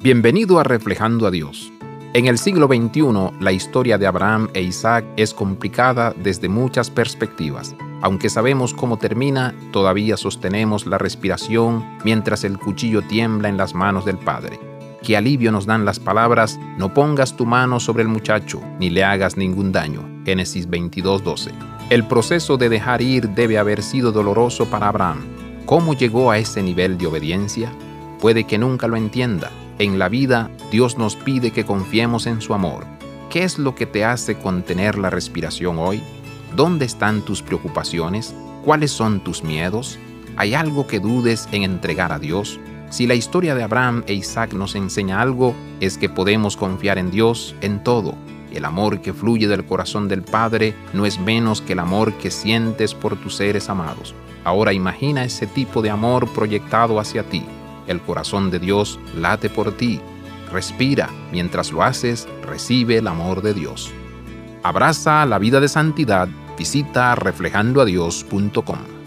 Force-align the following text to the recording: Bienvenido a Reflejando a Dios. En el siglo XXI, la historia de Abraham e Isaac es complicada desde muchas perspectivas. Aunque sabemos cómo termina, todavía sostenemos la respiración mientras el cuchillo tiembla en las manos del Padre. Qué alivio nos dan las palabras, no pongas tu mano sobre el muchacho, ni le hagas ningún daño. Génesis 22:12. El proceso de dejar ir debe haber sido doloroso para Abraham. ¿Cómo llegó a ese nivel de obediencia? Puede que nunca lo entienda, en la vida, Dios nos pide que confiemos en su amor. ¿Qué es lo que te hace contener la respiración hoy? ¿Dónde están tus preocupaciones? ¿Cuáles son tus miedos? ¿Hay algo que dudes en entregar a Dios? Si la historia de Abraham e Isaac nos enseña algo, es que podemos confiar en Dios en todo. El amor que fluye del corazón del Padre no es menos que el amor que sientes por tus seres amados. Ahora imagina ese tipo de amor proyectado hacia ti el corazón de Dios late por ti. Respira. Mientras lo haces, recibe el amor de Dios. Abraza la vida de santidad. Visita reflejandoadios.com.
Bienvenido 0.00 0.60
a 0.60 0.62
Reflejando 0.62 1.26
a 1.26 1.32
Dios. 1.32 1.72
En 2.14 2.28
el 2.28 2.38
siglo 2.38 2.68
XXI, 2.68 3.36
la 3.40 3.50
historia 3.50 3.98
de 3.98 4.06
Abraham 4.06 4.48
e 4.54 4.62
Isaac 4.62 5.04
es 5.16 5.34
complicada 5.34 6.14
desde 6.16 6.48
muchas 6.48 6.88
perspectivas. 6.88 7.74
Aunque 8.00 8.30
sabemos 8.30 8.74
cómo 8.74 8.98
termina, 8.98 9.56
todavía 9.72 10.16
sostenemos 10.16 10.86
la 10.86 10.98
respiración 10.98 11.84
mientras 12.04 12.44
el 12.44 12.60
cuchillo 12.60 13.02
tiembla 13.02 13.48
en 13.48 13.56
las 13.56 13.74
manos 13.74 14.04
del 14.04 14.18
Padre. 14.18 14.60
Qué 15.02 15.16
alivio 15.16 15.50
nos 15.50 15.66
dan 15.66 15.84
las 15.84 15.98
palabras, 15.98 16.60
no 16.78 16.94
pongas 16.94 17.36
tu 17.36 17.44
mano 17.44 17.80
sobre 17.80 18.04
el 18.04 18.08
muchacho, 18.08 18.62
ni 18.78 18.90
le 18.90 19.02
hagas 19.02 19.36
ningún 19.36 19.72
daño. 19.72 20.08
Génesis 20.24 20.70
22:12. 20.70 21.50
El 21.90 22.06
proceso 22.06 22.56
de 22.56 22.68
dejar 22.68 23.02
ir 23.02 23.30
debe 23.30 23.58
haber 23.58 23.82
sido 23.82 24.12
doloroso 24.12 24.66
para 24.66 24.90
Abraham. 24.90 25.24
¿Cómo 25.66 25.94
llegó 25.94 26.30
a 26.30 26.38
ese 26.38 26.62
nivel 26.62 26.98
de 26.98 27.08
obediencia? 27.08 27.72
Puede 28.20 28.44
que 28.44 28.58
nunca 28.58 28.86
lo 28.86 28.96
entienda, 28.96 29.50
en 29.78 29.98
la 29.98 30.08
vida, 30.08 30.50
Dios 30.72 30.98
nos 30.98 31.14
pide 31.14 31.52
que 31.52 31.64
confiemos 31.64 32.26
en 32.26 32.40
su 32.40 32.52
amor. 32.52 32.84
¿Qué 33.30 33.44
es 33.44 33.58
lo 33.58 33.76
que 33.76 33.86
te 33.86 34.04
hace 34.04 34.36
contener 34.36 34.98
la 34.98 35.08
respiración 35.08 35.78
hoy? 35.78 36.02
¿Dónde 36.56 36.84
están 36.84 37.22
tus 37.22 37.42
preocupaciones? 37.42 38.34
¿Cuáles 38.64 38.90
son 38.90 39.20
tus 39.20 39.44
miedos? 39.44 39.96
¿Hay 40.36 40.54
algo 40.54 40.88
que 40.88 40.98
dudes 40.98 41.48
en 41.52 41.62
entregar 41.62 42.10
a 42.10 42.18
Dios? 42.18 42.58
Si 42.90 43.06
la 43.06 43.14
historia 43.14 43.54
de 43.54 43.62
Abraham 43.62 44.02
e 44.06 44.14
Isaac 44.14 44.52
nos 44.52 44.74
enseña 44.74 45.20
algo, 45.20 45.54
es 45.78 45.96
que 45.96 46.08
podemos 46.08 46.56
confiar 46.56 46.98
en 46.98 47.12
Dios 47.12 47.54
en 47.60 47.84
todo. 47.84 48.16
El 48.52 48.64
amor 48.64 49.00
que 49.00 49.12
fluye 49.12 49.46
del 49.46 49.64
corazón 49.64 50.08
del 50.08 50.22
Padre 50.22 50.74
no 50.92 51.06
es 51.06 51.20
menos 51.20 51.60
que 51.60 51.74
el 51.74 51.78
amor 51.78 52.14
que 52.14 52.32
sientes 52.32 52.94
por 52.94 53.16
tus 53.16 53.36
seres 53.36 53.68
amados. 53.68 54.14
Ahora 54.42 54.72
imagina 54.72 55.22
ese 55.22 55.46
tipo 55.46 55.82
de 55.82 55.90
amor 55.90 56.28
proyectado 56.32 56.98
hacia 56.98 57.22
ti 57.22 57.44
el 57.88 58.00
corazón 58.00 58.50
de 58.50 58.58
Dios 58.58 58.98
late 59.16 59.50
por 59.50 59.72
ti. 59.72 60.00
Respira. 60.52 61.10
Mientras 61.32 61.72
lo 61.72 61.82
haces, 61.82 62.28
recibe 62.46 62.98
el 62.98 63.06
amor 63.06 63.42
de 63.42 63.54
Dios. 63.54 63.90
Abraza 64.62 65.26
la 65.26 65.38
vida 65.38 65.60
de 65.60 65.68
santidad. 65.68 66.28
Visita 66.56 67.14
reflejandoadios.com. 67.14 68.97